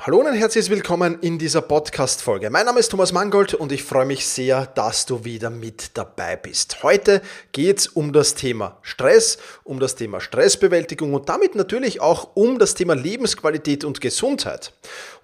[0.00, 2.50] Hallo und herzliches Willkommen in dieser Podcast-Folge.
[2.50, 6.36] Mein Name ist Thomas Mangold und ich freue mich sehr, dass du wieder mit dabei
[6.36, 6.84] bist.
[6.84, 7.20] Heute
[7.50, 12.60] geht es um das Thema Stress, um das Thema Stressbewältigung und damit natürlich auch um
[12.60, 14.72] das Thema Lebensqualität und Gesundheit.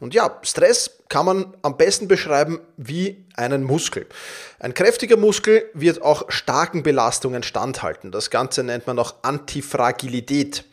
[0.00, 4.06] Und ja, Stress kann man am besten beschreiben wie einen Muskel.
[4.58, 8.10] Ein kräftiger Muskel wird auch starken Belastungen standhalten.
[8.10, 10.64] Das Ganze nennt man auch Antifragilität.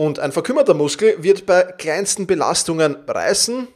[0.00, 3.68] Und ein verkümmerter Muskel wird bei kleinsten Belastungen reißen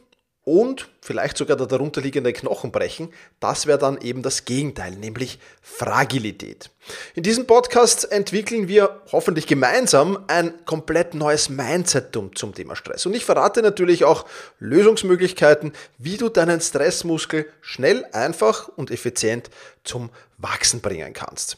[0.43, 3.13] und vielleicht sogar der darunterliegende Knochen brechen.
[3.39, 6.71] Das wäre dann eben das Gegenteil, nämlich Fragilität.
[7.13, 13.05] In diesem Podcast entwickeln wir hoffentlich gemeinsam ein komplett neues Mindset zum Thema Stress.
[13.05, 14.25] Und ich verrate natürlich auch
[14.57, 19.51] Lösungsmöglichkeiten, wie du deinen Stressmuskel schnell, einfach und effizient
[19.83, 20.09] zum
[20.39, 21.57] Wachsen bringen kannst.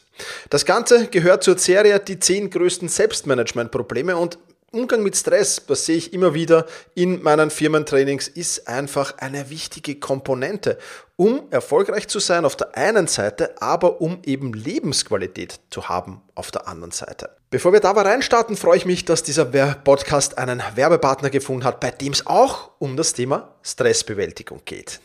[0.50, 4.38] Das Ganze gehört zur Serie die 10 größten Selbstmanagement-Probleme und
[4.70, 9.98] Umgang mit Stress, das sehe ich immer wieder in meinen Firmentrainings, ist einfach eine wichtige
[9.98, 10.76] Komponente,
[11.16, 16.50] um erfolgreich zu sein auf der einen Seite, aber um eben Lebensqualität zu haben auf
[16.50, 17.30] der anderen Seite.
[17.48, 21.80] Bevor wir da aber reinstarten, freue ich mich, dass dieser Podcast einen Werbepartner gefunden hat,
[21.80, 25.00] bei dem es auch um das Thema Stressbewältigung geht.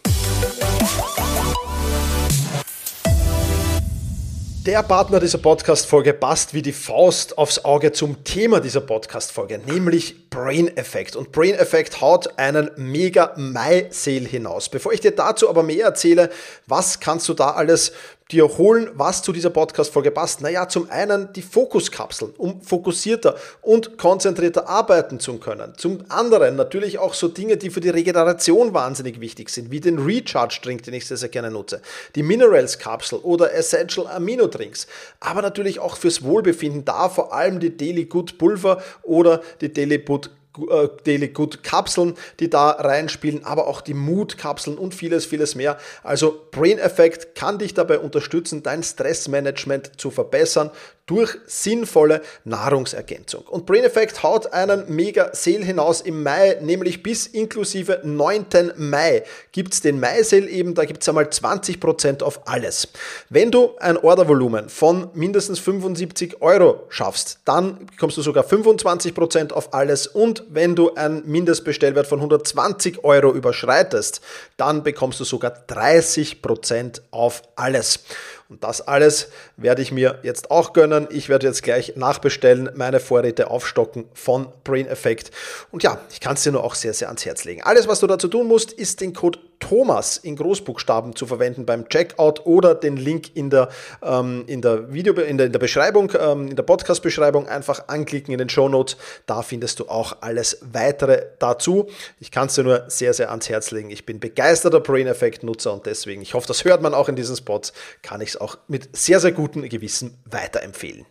[4.66, 10.30] Der Partner dieser Podcast-Folge passt wie die Faust aufs Auge zum Thema dieser Podcast-Folge, nämlich
[10.30, 11.18] Brain Effect.
[11.18, 14.70] Und Brain Effect haut einen mega Mai-Sale hinaus.
[14.70, 16.30] Bevor ich dir dazu aber mehr erzähle,
[16.66, 17.92] was kannst du da alles
[18.32, 20.42] dir holen, was zu dieser Podcast-Folge passt?
[20.42, 25.74] Naja, zum einen die Fokuskapseln, um fokussierter und konzentrierter arbeiten zu können.
[25.78, 30.00] Zum anderen natürlich auch so Dinge, die für die Regeneration wahnsinnig wichtig sind, wie den
[30.00, 31.82] Recharge-Drink, den ich sehr, sehr gerne nutze,
[32.16, 34.88] die Minerals-Kapsel oder Essential Amino-Drinks,
[35.20, 40.00] aber natürlich auch fürs Wohlbefinden, da vor allem die Daily Good Pulver oder die Daily
[40.00, 40.30] Good
[41.04, 45.78] Daily Good Kapseln, die da reinspielen, aber auch die Mood Kapseln und vieles, vieles mehr.
[46.04, 50.70] Also Brain Effect kann dich dabei unterstützen, dein Stressmanagement zu verbessern
[51.06, 53.44] durch sinnvolle Nahrungsergänzung.
[53.48, 58.46] Und Brain Effect haut einen mega Sale hinaus im Mai, nämlich bis inklusive 9.
[58.78, 62.88] Mai gibt es den Mai-Sale eben, da gibt es einmal 20% auf alles.
[63.30, 69.74] Wenn du ein Ordervolumen von mindestens 75 Euro schaffst, dann bekommst du sogar 25% auf
[69.74, 74.22] alles und wenn du einen Mindestbestellwert von 120 Euro überschreitest,
[74.56, 78.00] dann bekommst du sogar 30% auf alles.
[78.54, 81.08] Und das alles werde ich mir jetzt auch gönnen.
[81.10, 85.32] Ich werde jetzt gleich nachbestellen, meine Vorräte aufstocken von Brain Effect.
[85.72, 87.64] Und ja, ich kann es dir nur auch sehr, sehr ans Herz legen.
[87.64, 91.88] Alles, was du dazu tun musst, ist den Code Thomas in Großbuchstaben zu verwenden beim
[91.88, 93.70] Checkout oder den Link in der,
[94.02, 98.34] ähm, in der Video, in der, in der Beschreibung, ähm, in der Podcast-Beschreibung einfach anklicken
[98.34, 98.98] in den Show Notes.
[99.26, 101.88] Da findest du auch alles weitere dazu.
[102.20, 103.90] Ich kann es dir nur sehr, sehr ans Herz legen.
[103.90, 107.16] Ich bin begeisterter Brain Effect Nutzer und deswegen, ich hoffe, das hört man auch in
[107.16, 107.72] diesen Spots,
[108.02, 111.06] kann ich es auch mit sehr, sehr gutem Gewissen weiterempfehlen.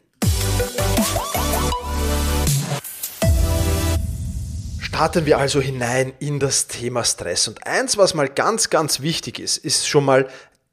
[4.94, 7.48] Starten wir also hinein in das Thema Stress.
[7.48, 10.28] Und eins, was mal ganz, ganz wichtig ist, ist schon mal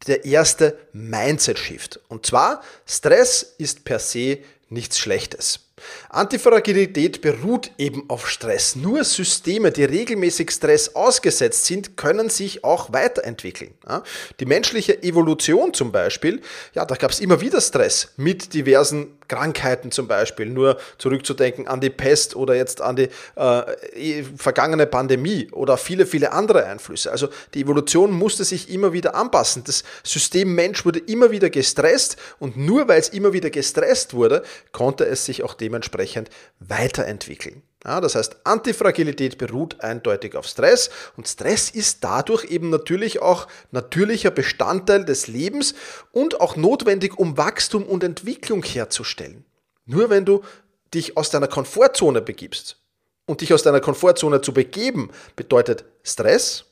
[0.07, 2.01] der erste Mindset-Shift.
[2.09, 5.61] Und zwar, Stress ist per se nichts Schlechtes.
[6.09, 8.75] Antifragilität beruht eben auf Stress.
[8.75, 13.73] Nur Systeme, die regelmäßig Stress ausgesetzt sind, können sich auch weiterentwickeln.
[14.41, 16.41] Die menschliche Evolution zum Beispiel,
[16.73, 20.47] ja, da gab es immer wieder Stress mit diversen Krankheiten zum Beispiel.
[20.47, 26.33] Nur zurückzudenken an die Pest oder jetzt an die äh, vergangene Pandemie oder viele, viele
[26.33, 27.11] andere Einflüsse.
[27.11, 29.63] Also die Evolution musste sich immer wieder anpassen.
[29.63, 34.43] Das System Mensch wurde immer wieder gestresst und nur weil es immer wieder gestresst wurde,
[34.73, 36.29] konnte es sich auch dementsprechend
[36.59, 37.61] weiterentwickeln.
[37.85, 43.47] Ja, das heißt, Antifragilität beruht eindeutig auf Stress und Stress ist dadurch eben natürlich auch
[43.71, 45.75] natürlicher Bestandteil des Lebens
[46.11, 49.45] und auch notwendig, um Wachstum und Entwicklung herzustellen.
[49.85, 50.43] Nur wenn du
[50.93, 52.77] dich aus deiner Komfortzone begibst
[53.25, 56.65] und dich aus deiner Komfortzone zu begeben, bedeutet Stress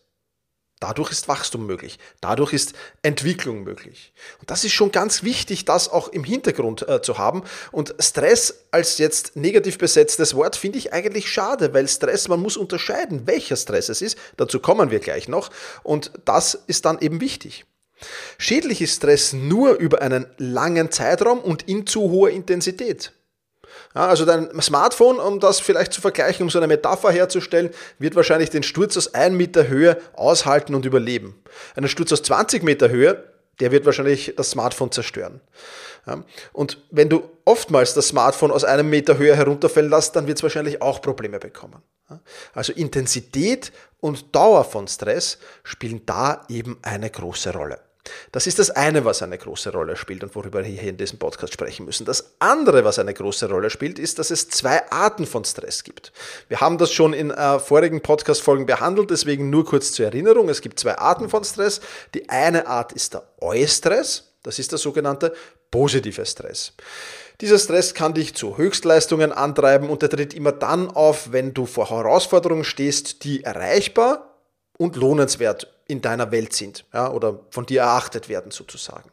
[0.79, 4.13] Dadurch ist Wachstum möglich, dadurch ist Entwicklung möglich.
[4.39, 7.44] Und das ist schon ganz wichtig, das auch im Hintergrund äh, zu haben.
[7.71, 12.57] Und Stress als jetzt negativ besetztes Wort finde ich eigentlich schade, weil Stress, man muss
[12.57, 14.19] unterscheiden, welcher Stress es ist.
[14.38, 15.50] Dazu kommen wir gleich noch.
[15.81, 17.65] Und das ist dann eben wichtig.
[18.38, 23.13] Schädlich ist Stress nur über einen langen Zeitraum und in zu hoher Intensität.
[23.97, 28.15] Ja, also dein Smartphone, um das vielleicht zu vergleichen, um so eine Metapher herzustellen, wird
[28.15, 31.33] wahrscheinlich den Sturz aus 1 Meter Höhe aushalten und überleben.
[31.75, 33.23] Ein Sturz aus 20 Meter Höhe,
[33.59, 35.41] der wird wahrscheinlich das Smartphone zerstören.
[36.05, 36.23] Ja,
[36.53, 40.43] und wenn du oftmals das Smartphone aus einem Meter Höhe herunterfallen lässt, dann wird es
[40.43, 41.81] wahrscheinlich auch Probleme bekommen.
[42.07, 42.19] Ja,
[42.53, 47.79] also Intensität und Dauer von Stress spielen da eben eine große Rolle.
[48.31, 51.19] Das ist das eine, was eine große Rolle spielt und worüber wir hier in diesem
[51.19, 52.06] Podcast sprechen müssen.
[52.06, 56.12] Das andere, was eine große Rolle spielt, ist, dass es zwei Arten von Stress gibt.
[56.48, 60.50] Wir haben das schon in äh, vorigen Podcast-Folgen behandelt, deswegen nur kurz zur Erinnerung.
[60.50, 61.81] Es gibt zwei Arten von Stress.
[62.13, 65.33] Die eine Art ist der Eustress, das ist der sogenannte
[65.71, 66.74] positive Stress.
[67.42, 71.65] Dieser Stress kann dich zu Höchstleistungen antreiben und der tritt immer dann auf, wenn du
[71.68, 74.39] vor Herausforderungen stehst, die erreichbar
[74.77, 79.10] und lohnenswert in deiner Welt sind ja, oder von dir erachtet werden sozusagen.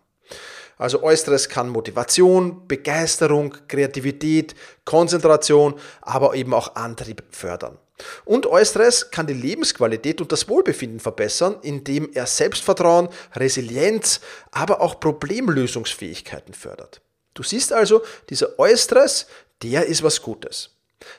[0.77, 4.55] Also Äußeres kann Motivation, Begeisterung, Kreativität,
[4.85, 7.79] Konzentration, aber eben auch Antrieb fördern.
[8.25, 14.99] Und Äußeres kann die Lebensqualität und das Wohlbefinden verbessern, indem er Selbstvertrauen, Resilienz, aber auch
[14.99, 17.01] Problemlösungsfähigkeiten fördert.
[17.35, 19.27] Du siehst also, dieser Äußeres,
[19.63, 20.71] der ist was Gutes.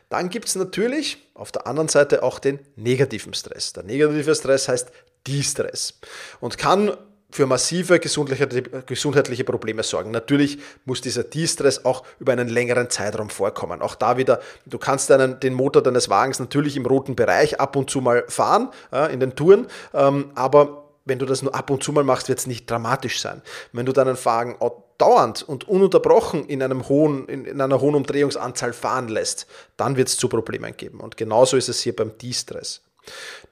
[0.09, 3.73] Dann gibt es natürlich auf der anderen Seite auch den negativen Stress.
[3.73, 4.91] Der negative Stress heißt
[5.27, 5.99] Distress
[6.39, 6.95] und kann
[7.31, 10.11] für massive gesundheitliche Probleme sorgen.
[10.11, 13.81] Natürlich muss dieser Distress auch über einen längeren Zeitraum vorkommen.
[13.81, 17.75] Auch da wieder, du kannst deinen, den Motor deines Wagens natürlich im roten Bereich ab
[17.75, 18.69] und zu mal fahren,
[19.11, 22.39] in den Touren, ähm, aber wenn du das nur ab und zu mal machst, wird
[22.39, 23.41] es nicht dramatisch sein.
[23.73, 24.57] Wenn du deinen Wagen
[24.97, 29.45] dauernd und ununterbrochen in, einem hohen, in, in einer hohen Umdrehungsanzahl fahren lässt,
[29.77, 30.99] dann wird es zu Problemen geben.
[30.99, 32.81] Und genauso ist es hier beim D-Stress.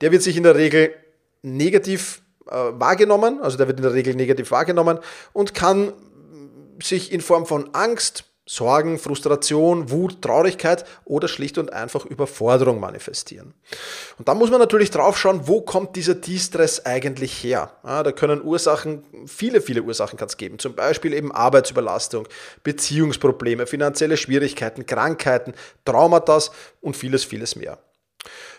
[0.02, 0.95] Der wird sich in der Regel
[1.44, 5.00] negativ äh, wahrgenommen, also der wird in der Regel negativ wahrgenommen
[5.31, 5.94] und kann
[6.81, 13.54] sich in Form von Angst, Sorgen, Frustration, Wut, Traurigkeit oder schlicht und einfach Überforderung manifestieren.
[14.18, 17.71] Und da muss man natürlich drauf schauen, wo kommt dieser De-Stress eigentlich her?
[17.85, 20.59] Ja, da können Ursachen, viele, viele Ursachen kann es geben.
[20.59, 22.28] Zum Beispiel eben Arbeitsüberlastung,
[22.64, 25.54] Beziehungsprobleme, finanzielle Schwierigkeiten, Krankheiten,
[25.85, 26.40] Traumata
[26.81, 27.78] und vieles, vieles mehr.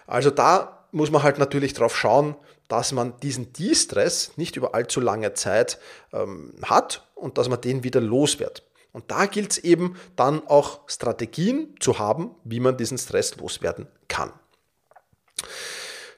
[0.07, 2.37] Also da muss man halt natürlich drauf schauen,
[2.75, 5.79] dass man diesen De-Stress nicht über allzu lange Zeit
[6.13, 8.65] ähm, hat und dass man den wieder los wird.
[8.91, 13.87] Und da gilt es eben dann auch Strategien zu haben, wie man diesen Stress loswerden
[14.09, 14.33] kann.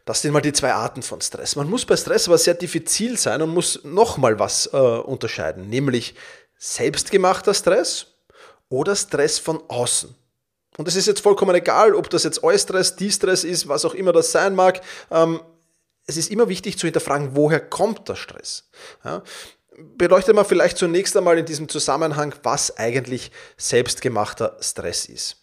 [0.06, 1.56] Das sind mal die zwei Arten von Stress.
[1.56, 6.14] Man muss bei Stress aber sehr diffizil sein und muss nochmal was äh, unterscheiden, nämlich
[6.56, 8.06] selbstgemachter Stress
[8.70, 10.14] oder Stress von außen.
[10.78, 14.12] Und es ist jetzt vollkommen egal, ob das jetzt Eustress, Distress ist, was auch immer
[14.12, 14.80] das sein mag.
[15.10, 15.40] Ähm,
[16.06, 18.68] es ist immer wichtig zu hinterfragen, woher kommt der Stress.
[19.04, 19.22] Ja?
[19.96, 25.38] beleuchtet man vielleicht zunächst einmal in diesem Zusammenhang, was eigentlich selbstgemachter Stress ist.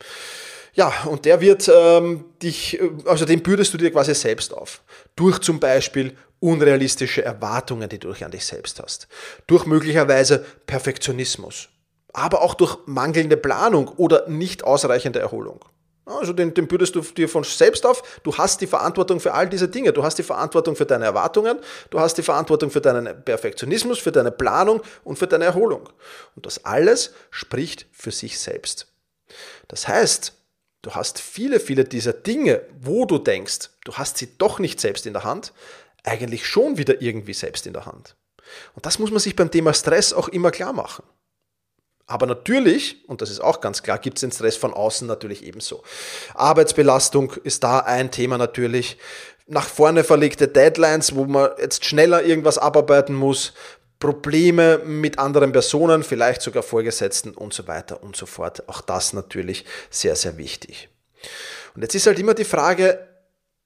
[0.74, 4.82] Ja, und der wird ähm, dich, also den bürdest du dir quasi selbst auf.
[5.15, 9.08] Durch zum Beispiel unrealistische Erwartungen, die du an dich selbst hast.
[9.46, 11.70] Durch möglicherweise Perfektionismus.
[12.12, 15.63] Aber auch durch mangelnde Planung oder nicht ausreichende Erholung.
[16.05, 18.19] Also den, den bürdest du dir von selbst auf.
[18.24, 19.93] Du hast die Verantwortung für all diese Dinge.
[19.93, 24.12] Du hast die Verantwortung für deine Erwartungen, du hast die Verantwortung für deinen Perfektionismus, für
[24.12, 25.89] deine Planung und für deine Erholung.
[26.36, 28.88] Und das alles spricht für sich selbst.
[29.69, 30.33] Das heißt,
[30.81, 35.05] du hast viele, viele dieser Dinge, wo du denkst, du hast sie doch nicht selbst
[35.05, 35.53] in der Hand,
[36.03, 38.17] eigentlich schon wieder irgendwie selbst in der Hand.
[38.75, 41.03] Und das muss man sich beim Thema Stress auch immer klar machen.
[42.05, 45.43] Aber natürlich, und das ist auch ganz klar, gibt es den Stress von außen natürlich
[45.43, 45.83] ebenso.
[46.33, 48.98] Arbeitsbelastung ist da ein Thema natürlich.
[49.48, 53.53] Nach vorne verlegte Deadlines, wo man jetzt schneller irgendwas abarbeiten muss.
[54.00, 58.67] Probleme mit anderen Personen, vielleicht sogar Vorgesetzten und so weiter und so fort.
[58.67, 60.89] Auch das natürlich sehr, sehr wichtig.
[61.74, 63.07] Und jetzt ist halt immer die Frage,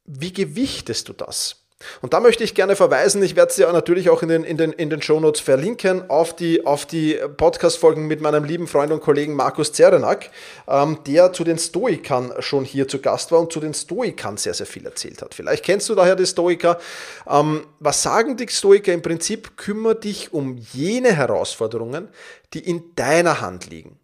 [0.06, 1.67] wie gewichtest du das?
[2.02, 4.58] Und da möchte ich gerne verweisen, ich werde es ja natürlich auch in den, in
[4.58, 9.02] den, in den Shownotes verlinken, auf die, auf die Podcast-Folgen mit meinem lieben Freund und
[9.02, 10.32] Kollegen Markus Zerenak,
[10.68, 14.56] ähm, der zu den Stoikern schon hier zu Gast war und zu den Stoikern sehr,
[14.56, 15.36] sehr viel erzählt hat.
[15.36, 16.80] Vielleicht kennst du daher die Stoiker.
[17.30, 18.92] Ähm, was sagen die Stoiker?
[18.92, 22.08] Im Prinzip kümmere dich um jene Herausforderungen,
[22.56, 24.00] die in deiner Hand liegen.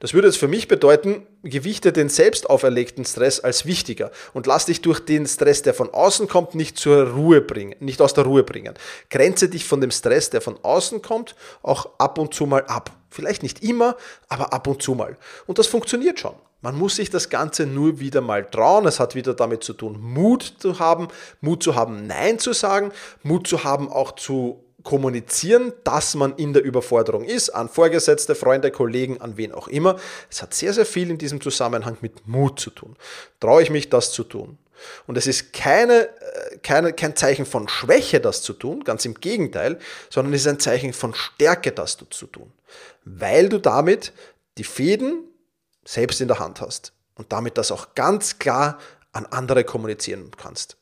[0.00, 4.66] Das würde jetzt für mich bedeuten, gewichte den selbst auferlegten Stress als wichtiger und lass
[4.66, 8.24] dich durch den Stress, der von außen kommt, nicht zur Ruhe bringen, nicht aus der
[8.24, 8.74] Ruhe bringen.
[9.10, 12.90] Grenze dich von dem Stress, der von außen kommt, auch ab und zu mal ab.
[13.10, 13.96] Vielleicht nicht immer,
[14.28, 15.16] aber ab und zu mal.
[15.46, 16.34] Und das funktioniert schon.
[16.60, 18.86] Man muss sich das Ganze nur wieder mal trauen.
[18.86, 21.08] Es hat wieder damit zu tun, Mut zu haben,
[21.40, 22.90] Mut zu haben, Nein zu sagen,
[23.22, 28.70] Mut zu haben, auch zu kommunizieren, dass man in der Überforderung ist, an Vorgesetzte, Freunde,
[28.70, 29.98] Kollegen, an wen auch immer.
[30.30, 32.96] Es hat sehr, sehr viel in diesem Zusammenhang mit Mut zu tun.
[33.40, 34.58] Traue ich mich, das zu tun?
[35.06, 39.14] Und es ist keine, äh, keine, kein Zeichen von Schwäche, das zu tun, ganz im
[39.14, 42.52] Gegenteil, sondern es ist ein Zeichen von Stärke, das zu tun.
[43.04, 44.12] Weil du damit
[44.56, 45.24] die Fäden
[45.84, 48.78] selbst in der Hand hast und damit das auch ganz klar
[49.12, 50.77] an andere kommunizieren kannst.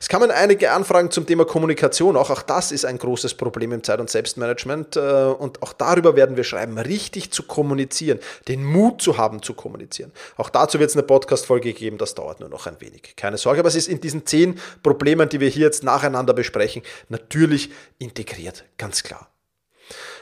[0.00, 2.16] Es kamen einige Anfragen zum Thema Kommunikation.
[2.16, 4.96] Auch, auch das ist ein großes Problem im Zeit- und Selbstmanagement.
[4.96, 9.54] Äh, und auch darüber werden wir schreiben, richtig zu kommunizieren, den Mut zu haben zu
[9.54, 10.12] kommunizieren.
[10.36, 13.14] Auch dazu wird es eine Podcast-Folge geben, das dauert nur noch ein wenig.
[13.16, 16.82] Keine Sorge, aber es ist in diesen zehn Problemen, die wir hier jetzt nacheinander besprechen,
[17.08, 19.28] natürlich integriert, ganz klar.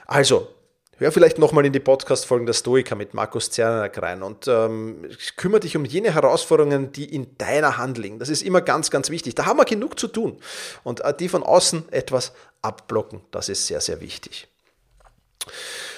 [0.06, 0.48] Also,
[0.98, 5.60] Hör vielleicht nochmal in die Podcast-Folgen der Stoiker mit Markus Zernak rein und ähm, kümmere
[5.60, 8.18] dich um jene Herausforderungen, die in deiner Hand liegen.
[8.18, 9.34] Das ist immer ganz, ganz wichtig.
[9.34, 10.38] Da haben wir genug zu tun.
[10.84, 14.48] Und äh, die von außen etwas abblocken, das ist sehr, sehr wichtig.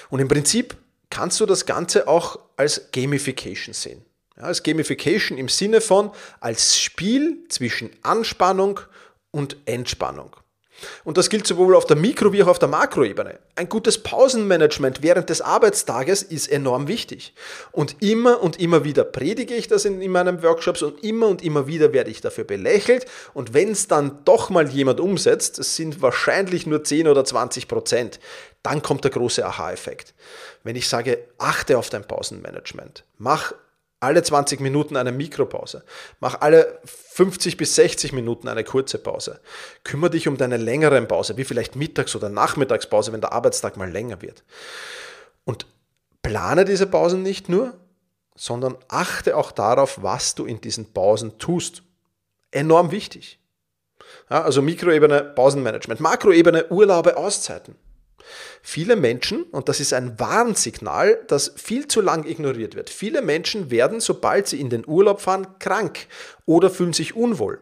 [0.09, 0.75] Und im Prinzip
[1.09, 4.03] kannst du das Ganze auch als Gamification sehen.
[4.35, 8.81] Ja, als Gamification im Sinne von als Spiel zwischen Anspannung
[9.31, 10.35] und Entspannung.
[11.03, 13.39] Und das gilt sowohl auf der Mikro- wie auch auf der Makroebene.
[13.55, 17.33] Ein gutes Pausenmanagement während des Arbeitstages ist enorm wichtig.
[17.71, 21.43] Und immer und immer wieder predige ich das in, in meinen Workshops und immer und
[21.43, 23.05] immer wieder werde ich dafür belächelt.
[23.33, 27.67] Und wenn es dann doch mal jemand umsetzt, es sind wahrscheinlich nur 10 oder 20
[27.67, 28.19] Prozent,
[28.63, 30.13] dann kommt der große Aha-Effekt.
[30.63, 33.53] Wenn ich sage, achte auf dein Pausenmanagement, mach
[33.99, 35.83] alle 20 Minuten eine Mikropause.
[36.19, 39.41] Mach alle 50 bis 60 Minuten eine kurze Pause.
[39.83, 43.91] Kümmere dich um deine längeren Pause, wie vielleicht Mittags- oder Nachmittagspause, wenn der Arbeitstag mal
[43.91, 44.43] länger wird.
[45.43, 45.65] Und
[46.21, 47.73] plane diese Pausen nicht nur,
[48.35, 51.83] sondern achte auch darauf, was du in diesen Pausen tust.
[52.51, 53.39] Enorm wichtig.
[54.29, 55.99] Ja, also Mikroebene, Pausenmanagement.
[55.99, 57.75] Makroebene, Urlaube, Auszeiten.
[58.61, 63.71] Viele Menschen, und das ist ein Warnsignal, das viel zu lang ignoriert wird, viele Menschen
[63.71, 66.07] werden, sobald sie in den Urlaub fahren, krank
[66.45, 67.59] oder fühlen sich unwohl.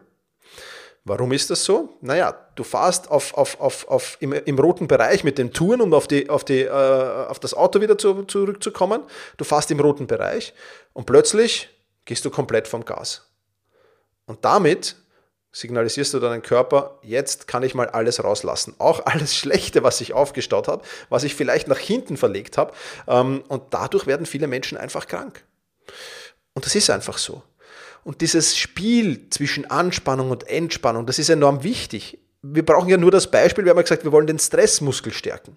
[1.04, 1.96] Warum ist das so?
[2.02, 5.94] Naja, du fahrst auf, auf, auf, auf im, im, roten Bereich mit den Touren, um
[5.94, 9.02] auf, die, auf, die, äh, auf das Auto wieder zu, zurückzukommen.
[9.38, 10.52] Du fährst im roten Bereich
[10.92, 11.70] und plötzlich
[12.04, 13.26] gehst du komplett vom Gas.
[14.26, 14.96] Und damit
[15.58, 18.74] signalisierst du deinen Körper, jetzt kann ich mal alles rauslassen.
[18.78, 22.72] Auch alles Schlechte, was ich aufgestaut habe, was ich vielleicht nach hinten verlegt habe.
[23.08, 25.44] Ähm, und dadurch werden viele Menschen einfach krank.
[26.54, 27.42] Und das ist einfach so.
[28.04, 32.18] Und dieses Spiel zwischen Anspannung und Entspannung, das ist enorm wichtig.
[32.42, 35.56] Wir brauchen ja nur das Beispiel, wir haben ja gesagt, wir wollen den Stressmuskel stärken.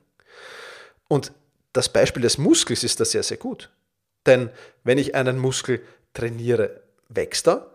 [1.08, 1.31] Und
[1.74, 3.70] das Beispiel des Muskels ist da sehr, sehr gut.
[4.25, 4.50] Denn
[4.84, 5.81] wenn ich einen Muskel
[6.13, 7.70] trainiere, wächst er.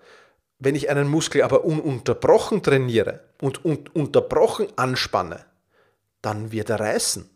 [0.58, 5.44] Wenn ich einen Muskel aber ununterbrochen trainiere und un unterbrochen anspanne,
[6.22, 7.28] dann wird er reißen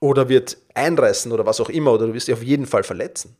[0.00, 3.36] oder wird einreißen oder was auch immer oder du wirst dich auf jeden Fall verletzen.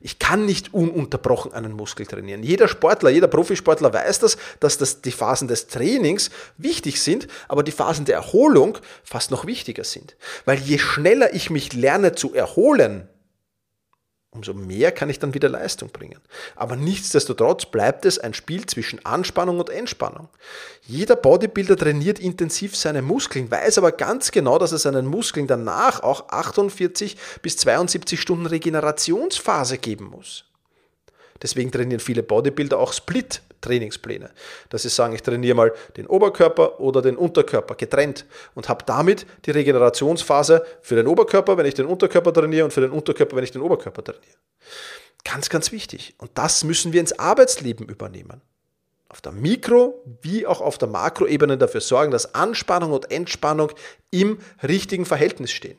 [0.00, 2.42] Ich kann nicht ununterbrochen einen Muskel trainieren.
[2.42, 7.62] Jeder Sportler, jeder Profisportler weiß das, dass das die Phasen des Trainings wichtig sind, aber
[7.62, 10.16] die Phasen der Erholung fast noch wichtiger sind.
[10.44, 13.08] Weil je schneller ich mich lerne zu erholen,
[14.30, 16.20] umso mehr kann ich dann wieder Leistung bringen.
[16.54, 20.28] Aber nichtsdestotrotz bleibt es ein Spiel zwischen Anspannung und Entspannung.
[20.82, 26.02] Jeder Bodybuilder trainiert intensiv seine Muskeln, weiß aber ganz genau, dass er seinen Muskeln danach
[26.02, 30.47] auch 48 bis 72 Stunden Regenerationsphase geben muss.
[31.42, 34.30] Deswegen trainieren viele Bodybuilder auch Split Trainingspläne.
[34.70, 39.26] Dass sie sagen, ich trainiere mal den Oberkörper oder den Unterkörper getrennt und habe damit
[39.44, 43.44] die Regenerationsphase für den Oberkörper, wenn ich den Unterkörper trainiere und für den Unterkörper, wenn
[43.44, 44.38] ich den Oberkörper trainiere.
[45.24, 46.14] Ganz, ganz wichtig.
[46.18, 48.42] Und das müssen wir ins Arbeitsleben übernehmen.
[49.08, 53.72] Auf der Mikro- wie auch auf der Makroebene dafür sorgen, dass Anspannung und Entspannung
[54.10, 55.78] im richtigen Verhältnis stehen.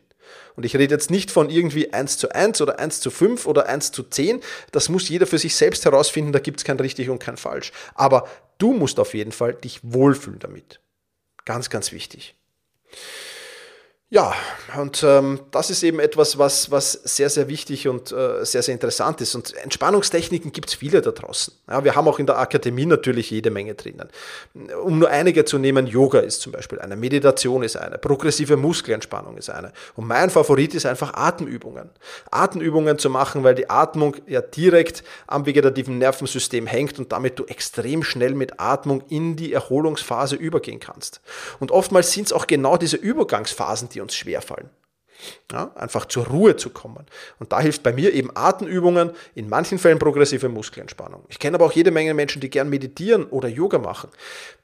[0.56, 3.68] Und ich rede jetzt nicht von irgendwie 1 zu 1 oder 1 zu 5 oder
[3.68, 4.42] 1 zu 10.
[4.72, 7.72] Das muss jeder für sich selbst herausfinden, da gibt es kein richtig und kein falsch.
[7.96, 10.80] Aber du musst auf jeden Fall dich wohlfühlen damit.
[11.46, 12.36] Ganz, ganz wichtig.
[14.12, 14.34] Ja,
[14.76, 18.74] und ähm, das ist eben etwas, was, was sehr, sehr wichtig und äh, sehr, sehr
[18.74, 19.36] interessant ist.
[19.36, 21.54] Und Entspannungstechniken gibt es viele da draußen.
[21.70, 24.10] Ja, wir haben auch in der Akademie natürlich jede Menge drinnen.
[24.84, 29.38] Um nur einige zu nehmen, Yoga ist zum Beispiel eine, Meditation ist eine, progressive Muskelentspannung
[29.38, 29.74] ist eine.
[29.96, 31.92] Und mein Favorit ist einfach Atemübungen.
[32.32, 37.46] Atemübungen zu machen, weil die Atmung ja direkt am vegetativen Nervensystem hängt und damit du
[37.46, 41.22] extrem schnell mit Atmung in die Erholungsphase übergehen kannst.
[41.60, 44.70] Und oftmals sind es auch genau diese Übergangsphasen, die die uns schwerfallen.
[45.52, 47.06] Ja, einfach zur Ruhe zu kommen.
[47.40, 51.26] Und da hilft bei mir eben Atemübungen, in manchen Fällen progressive Muskelentspannung.
[51.28, 54.12] Ich kenne aber auch jede Menge Menschen, die gern meditieren oder Yoga machen.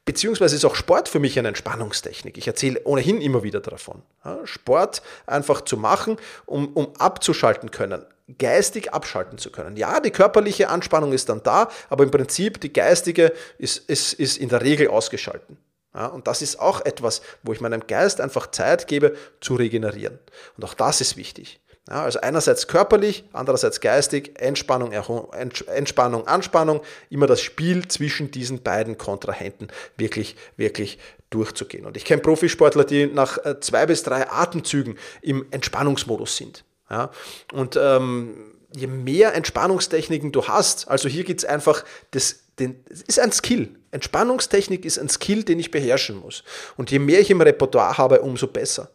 [0.06, 2.38] Beziehungsweise ist auch Sport für mich eine Entspannungstechnik.
[2.38, 4.02] Ich erzähle ohnehin immer wieder davon.
[4.24, 6.16] Ja, Sport einfach zu machen,
[6.46, 8.06] um, um abzuschalten können,
[8.38, 9.76] geistig abschalten zu können.
[9.76, 14.38] Ja, die körperliche Anspannung ist dann da, aber im Prinzip die geistige ist, ist, ist
[14.38, 15.58] in der Regel ausgeschalten.
[15.96, 20.20] Ja, und das ist auch etwas, wo ich meinem Geist einfach Zeit gebe zu regenerieren.
[20.58, 21.62] Und auch das ist wichtig.
[21.88, 28.98] Ja, also einerseits körperlich, andererseits geistig, Entspannung, Entspannung, Anspannung, immer das Spiel zwischen diesen beiden
[28.98, 30.98] Kontrahenten wirklich, wirklich
[31.30, 31.86] durchzugehen.
[31.86, 36.66] Und ich kenne Profisportler, die nach äh, zwei bis drei Atemzügen im Entspannungsmodus sind.
[36.90, 37.12] Ja,
[37.54, 43.02] und ähm, je mehr Entspannungstechniken du hast, also hier geht es einfach, das, den, das
[43.04, 43.76] ist ein Skill.
[43.96, 46.44] Entspannungstechnik ist ein Skill, den ich beherrschen muss.
[46.78, 48.92] Und je mehr ich im Repertoire habe, umso besser.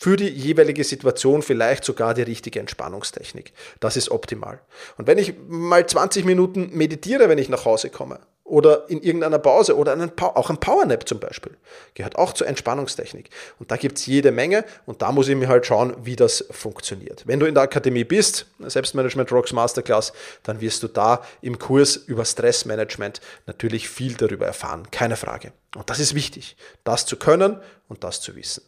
[0.00, 3.52] Für die jeweilige Situation vielleicht sogar die richtige Entspannungstechnik.
[3.80, 4.60] Das ist optimal.
[4.96, 9.38] Und wenn ich mal 20 Minuten meditiere, wenn ich nach Hause komme, oder in irgendeiner
[9.38, 11.56] Pause oder einen, auch ein Powernap zum Beispiel.
[11.94, 13.30] Gehört auch zur Entspannungstechnik.
[13.58, 16.44] Und da gibt es jede Menge und da muss ich mir halt schauen, wie das
[16.50, 17.22] funktioniert.
[17.26, 21.96] Wenn du in der Akademie bist, Selbstmanagement Rocks Masterclass, dann wirst du da im Kurs
[21.96, 24.88] über Stressmanagement natürlich viel darüber erfahren.
[24.90, 25.52] Keine Frage.
[25.76, 28.62] Und das ist wichtig, das zu können und das zu wissen.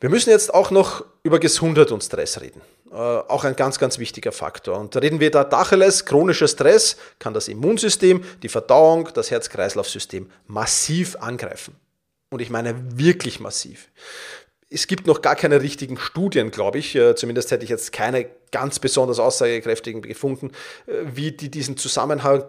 [0.00, 2.60] Wir müssen jetzt auch noch über Gesundheit und Stress reden.
[2.92, 4.78] Äh, auch ein ganz, ganz wichtiger Faktor.
[4.78, 11.16] Und reden wir da Dacheles, chronischer Stress kann das Immunsystem, die Verdauung, das Herz-Kreislauf-System massiv
[11.16, 11.74] angreifen.
[12.28, 13.88] Und ich meine wirklich massiv.
[14.68, 16.94] Es gibt noch gar keine richtigen Studien, glaube ich.
[16.94, 20.50] Äh, zumindest hätte ich jetzt keine ganz besonders aussagekräftigen gefunden,
[20.86, 22.44] äh, wie die diesen Zusammenhang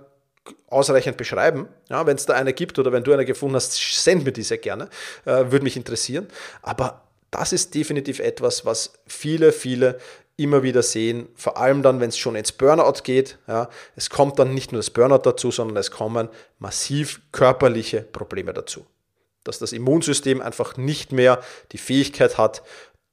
[0.68, 1.70] ausreichend beschreiben.
[1.90, 4.58] Ja, wenn es da eine gibt oder wenn du eine gefunden hast, send mir diese
[4.58, 4.90] gerne.
[5.24, 6.28] Würde mich interessieren.
[6.62, 10.00] Aber das ist definitiv etwas, was viele, viele
[10.36, 13.38] immer wieder sehen, vor allem dann, wenn es schon ins Burnout geht.
[13.48, 18.54] Ja, es kommt dann nicht nur das Burnout dazu, sondern es kommen massiv körperliche Probleme
[18.54, 18.86] dazu.
[19.44, 21.42] Dass das Immunsystem einfach nicht mehr
[21.72, 22.64] die Fähigkeit hat,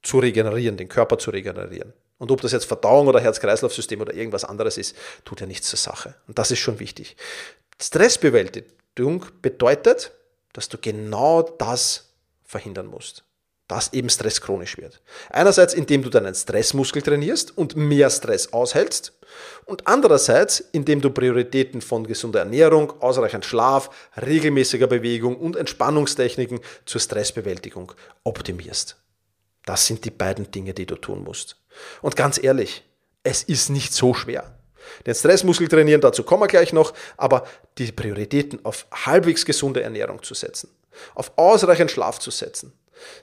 [0.01, 1.93] zu regenerieren, den Körper zu regenerieren.
[2.17, 5.77] Und ob das jetzt Verdauung oder Herz-Kreislauf-System oder irgendwas anderes ist, tut ja nichts zur
[5.77, 6.15] Sache.
[6.27, 7.17] Und das ist schon wichtig.
[7.79, 10.11] Stressbewältigung bedeutet,
[10.53, 13.25] dass du genau das verhindern musst
[13.71, 14.99] dass eben Stress chronisch wird.
[15.29, 19.13] Einerseits, indem du deinen Stressmuskel trainierst und mehr Stress aushältst
[19.63, 23.89] und andererseits, indem du Prioritäten von gesunder Ernährung, ausreichend Schlaf,
[24.21, 27.93] regelmäßiger Bewegung und Entspannungstechniken zur Stressbewältigung
[28.25, 28.97] optimierst.
[29.65, 31.55] Das sind die beiden Dinge, die du tun musst.
[32.01, 32.83] Und ganz ehrlich,
[33.23, 34.53] es ist nicht so schwer.
[35.05, 40.21] Den Stressmuskel trainieren, dazu kommen wir gleich noch, aber die Prioritäten auf halbwegs gesunde Ernährung
[40.23, 40.69] zu setzen,
[41.15, 42.73] auf ausreichend Schlaf zu setzen,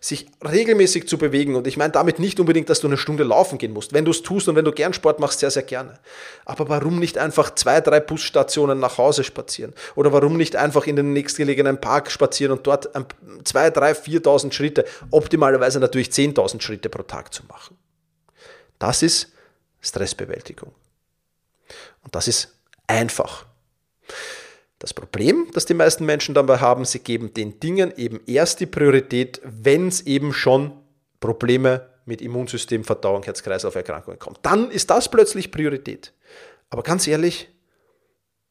[0.01, 1.57] sich regelmäßig zu bewegen.
[1.57, 3.93] Und ich meine damit nicht unbedingt, dass du eine Stunde laufen gehen musst.
[3.93, 5.99] Wenn du es tust und wenn du gern Sport machst, sehr, sehr gerne.
[6.45, 9.73] Aber warum nicht einfach zwei, drei Busstationen nach Hause spazieren?
[9.95, 12.91] Oder warum nicht einfach in den nächstgelegenen Park spazieren und dort
[13.45, 17.77] zwei, drei, viertausend Schritte, optimalerweise natürlich zehntausend Schritte pro Tag zu machen?
[18.79, 19.33] Das ist
[19.81, 20.73] Stressbewältigung.
[22.03, 22.55] Und das ist
[22.87, 23.47] einfach.
[24.79, 28.67] Das Problem, das die meisten Menschen dabei haben, sie geben den Dingen eben erst die
[28.67, 30.73] Priorität, wenn es eben schon
[31.21, 34.39] Probleme mit Immunsystem, Verdauung, Herz-Kreislauf-Erkrankungen kommt.
[34.43, 36.13] Dann ist das plötzlich Priorität.
[36.71, 37.49] Aber ganz ehrlich,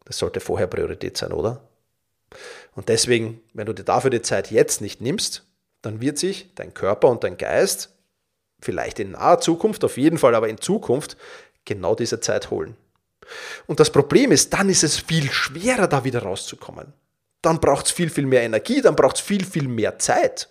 [0.06, 1.68] das sollte vorher Priorität sein, oder?
[2.76, 5.46] Und deswegen, wenn du dir dafür die Zeit jetzt nicht nimmst,
[5.82, 7.96] dann wird sich dein Körper und dein Geist
[8.60, 11.18] vielleicht in naher Zukunft, auf jeden Fall aber in Zukunft,
[11.66, 12.76] genau diese Zeit holen.
[13.66, 16.94] Und das Problem ist, dann ist es viel schwerer, da wieder rauszukommen.
[17.42, 20.50] Dann braucht es viel, viel mehr Energie, dann braucht es viel, viel mehr Zeit.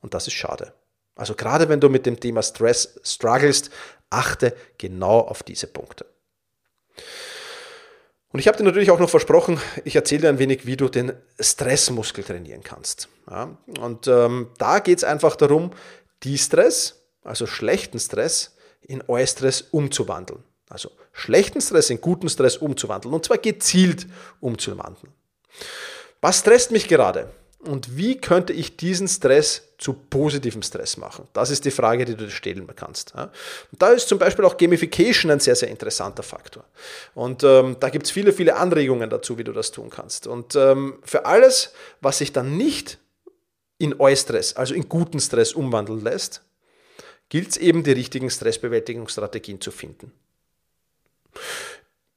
[0.00, 0.72] Und das ist schade.
[1.14, 3.70] Also gerade wenn du mit dem Thema Stress strugglest,
[4.10, 6.06] achte genau auf diese Punkte.
[8.30, 10.88] Und ich habe dir natürlich auch noch versprochen, ich erzähle dir ein wenig, wie du
[10.88, 13.08] den Stressmuskel trainieren kannst.
[13.30, 15.72] Ja, und ähm, da geht es einfach darum,
[16.22, 20.44] die Stress, also schlechten Stress, in Eustress umzuwandeln.
[20.68, 23.14] Also schlechten Stress in guten Stress umzuwandeln.
[23.14, 24.06] Und zwar gezielt
[24.40, 25.12] umzuwandeln.
[26.20, 27.30] Was stresst mich gerade?
[27.60, 31.26] Und wie könnte ich diesen Stress zu positivem Stress machen?
[31.32, 33.14] Das ist die Frage, die du dir stellen kannst.
[33.14, 36.64] Und da ist zum Beispiel auch Gamification ein sehr, sehr interessanter Faktor.
[37.14, 40.26] Und ähm, da gibt es viele, viele Anregungen dazu, wie du das tun kannst.
[40.26, 42.98] Und ähm, für alles, was sich dann nicht
[43.78, 46.42] in Eustress, also in guten Stress umwandeln lässt,
[47.28, 50.12] gilt es eben, die richtigen Stressbewältigungsstrategien zu finden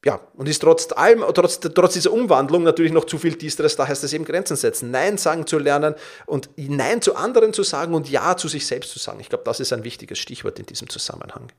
[0.05, 3.85] ja, und ist trotz allem, trotz, trotz dieser Umwandlung natürlich noch zu viel Distress, da
[3.85, 5.93] heißt es eben Grenzen setzen, Nein sagen zu lernen
[6.25, 9.19] und Nein zu anderen zu sagen und Ja zu sich selbst zu sagen.
[9.19, 11.51] Ich glaube, das ist ein wichtiges Stichwort in diesem Zusammenhang.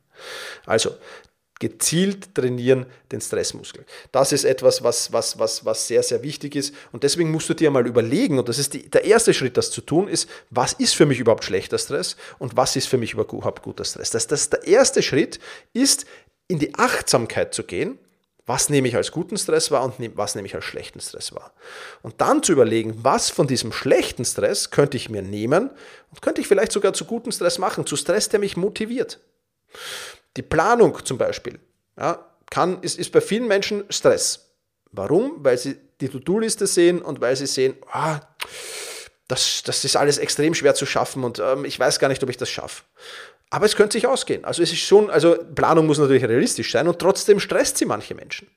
[0.64, 0.96] Also,
[1.60, 3.84] gezielt trainieren den Stressmuskel.
[4.10, 6.74] Das ist etwas, was, was, was, was sehr, sehr wichtig ist.
[6.90, 9.70] Und deswegen musst du dir mal überlegen, und das ist die, der erste Schritt, das
[9.70, 13.12] zu tun, ist, was ist für mich überhaupt schlechter Stress und was ist für mich
[13.12, 14.08] überhaupt guter Stress.
[14.08, 15.38] Das, das, der erste Schritt
[15.74, 16.06] ist,
[16.50, 17.98] in die Achtsamkeit zu gehen
[18.50, 21.52] was nehme ich als guten Stress wahr und was nehme ich als schlechten Stress wahr.
[22.02, 25.70] Und dann zu überlegen, was von diesem schlechten Stress könnte ich mir nehmen
[26.10, 29.20] und könnte ich vielleicht sogar zu guten Stress machen, zu Stress, der mich motiviert.
[30.36, 31.60] Die Planung zum Beispiel
[31.96, 34.50] ja, kann, ist, ist bei vielen Menschen Stress.
[34.90, 35.44] Warum?
[35.44, 38.18] Weil sie die To-Do-Liste sehen und weil sie sehen, ah,
[39.28, 42.30] das, das ist alles extrem schwer zu schaffen und ähm, ich weiß gar nicht, ob
[42.30, 42.82] ich das schaffe.
[43.50, 44.44] Aber es könnte sich ausgehen.
[44.44, 48.14] Also es ist schon, also Planung muss natürlich realistisch sein und trotzdem stresst sie manche
[48.14, 48.48] Menschen.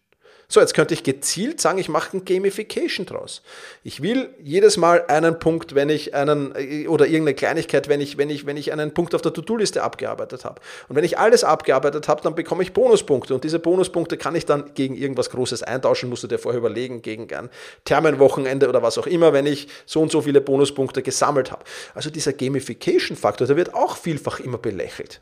[0.48, 3.42] So, jetzt könnte ich gezielt sagen, ich mache ein Gamification draus.
[3.84, 8.18] Ich will jedes Mal einen Punkt, wenn ich einen, äh, oder irgendeine Kleinigkeit, wenn ich,
[8.18, 10.62] wenn ich, wenn ich einen Punkt auf der To-Do-Liste abgearbeitet habe.
[10.90, 13.34] Und wenn ich alles abgearbeitet habe, dann bekomme ich Bonuspunkte.
[13.34, 17.02] Und diese Bonuspunkte kann ich dann gegen irgendwas Großes eintauschen, musst du dir vorher überlegen,
[17.02, 17.50] gegen ein
[17.86, 21.64] Terminwochenende oder was auch immer, wenn ich so und so viele Bonuspunkte gesammelt habe.
[21.96, 25.22] Also dieser Gamification-Faktor, der wird auch vielfach immer belächelt.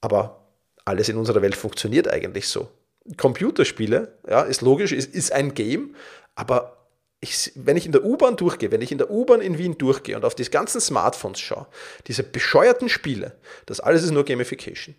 [0.00, 0.44] Aber
[0.84, 2.68] alles in unserer Welt funktioniert eigentlich so.
[3.16, 5.94] Computerspiele, ja, ist logisch, ist, ist ein Game,
[6.34, 6.76] aber
[7.20, 10.16] ich, wenn ich in der U-Bahn durchgehe, wenn ich in der U-Bahn in Wien durchgehe
[10.16, 11.66] und auf die ganzen Smartphones schaue,
[12.06, 14.94] diese bescheuerten Spiele, das alles ist nur Gamification.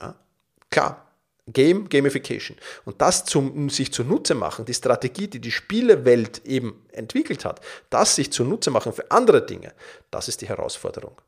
[0.00, 0.14] Ja,
[0.70, 1.10] klar,
[1.52, 2.56] Game, Gamification.
[2.84, 8.14] Und das zum, sich zunutze machen, die Strategie, die die Spielewelt eben entwickelt hat, das
[8.14, 9.72] sich zunutze machen für andere Dinge,
[10.10, 11.20] das ist die Herausforderung.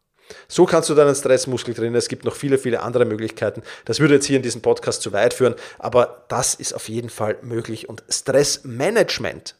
[0.49, 1.95] So kannst du deinen Stressmuskel trainieren.
[1.95, 3.63] Es gibt noch viele, viele andere Möglichkeiten.
[3.85, 7.11] Das würde jetzt hier in diesem Podcast zu weit führen, aber das ist auf jeden
[7.11, 7.89] Fall möglich.
[7.89, 9.57] Und Stressmanagement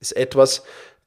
[0.00, 0.62] ist etwas,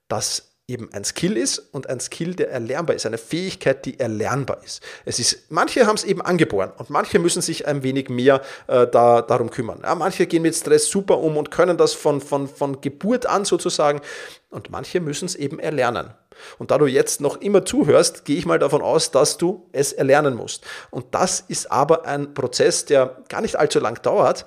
[0.07, 4.61] das eben ein Skill ist und ein Skill, der erlernbar ist, eine Fähigkeit, die erlernbar
[4.65, 4.83] ist.
[5.05, 8.85] Es ist manche haben es eben angeboren und manche müssen sich ein wenig mehr äh,
[8.85, 9.79] da, darum kümmern.
[9.83, 13.45] Ja, manche gehen mit Stress super um und können das von, von, von Geburt an
[13.45, 14.01] sozusagen
[14.49, 16.13] und manche müssen es eben erlernen.
[16.57, 19.93] Und da du jetzt noch immer zuhörst, gehe ich mal davon aus, dass du es
[19.93, 20.65] erlernen musst.
[20.91, 24.45] Und das ist aber ein Prozess, der gar nicht allzu lang dauert,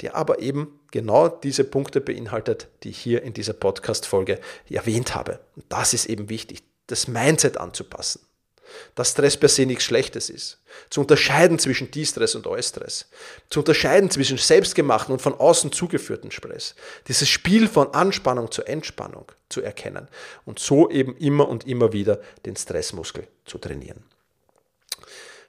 [0.00, 5.40] der aber eben genau diese Punkte beinhaltet, die ich hier in dieser Podcast-Folge erwähnt habe.
[5.56, 8.20] Und das ist eben wichtig, das Mindset anzupassen
[8.94, 10.58] dass Stress per se nichts Schlechtes ist.
[10.90, 13.06] Zu unterscheiden zwischen De-Stress und Eustress.
[13.50, 16.74] Zu unterscheiden zwischen selbstgemachten und von außen zugeführten Stress.
[17.08, 20.08] Dieses Spiel von Anspannung zur Entspannung zu erkennen
[20.44, 24.04] und so eben immer und immer wieder den Stressmuskel zu trainieren.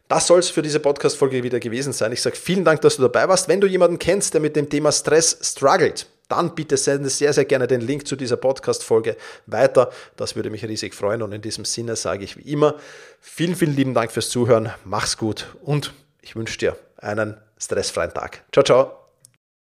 [0.10, 2.12] Das soll es für diese Podcast-Folge wieder gewesen sein.
[2.12, 3.48] Ich sage vielen Dank, dass du dabei warst.
[3.48, 7.46] Wenn du jemanden kennst, der mit dem Thema Stress struggelt, dann bitte sende sehr, sehr
[7.46, 9.92] gerne den Link zu dieser Podcast-Folge weiter.
[10.18, 11.22] Das würde mich riesig freuen.
[11.22, 12.76] Und in diesem Sinne sage ich wie immer,
[13.22, 14.72] vielen, vielen lieben Dank fürs Zuhören.
[14.84, 18.44] Mach's gut und ich wünsche dir einen stressfreien Tag.
[18.52, 18.99] Ciao, ciao.